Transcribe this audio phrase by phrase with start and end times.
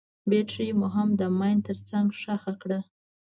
[0.29, 2.79] بټرۍ مو هم د ماين تر څنګ ښخه کړه.